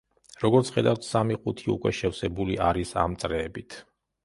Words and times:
როგორც 0.43 0.71
ხედავთ, 0.77 1.05
სამი 1.07 1.37
ყუთი 1.43 1.69
უკვე 1.75 1.93
შევსებული 1.99 2.59
არის 2.71 2.97
ამ 3.05 3.17
წრეებით. 3.25 3.81